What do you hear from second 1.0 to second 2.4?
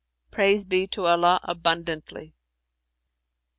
Allah abundantly!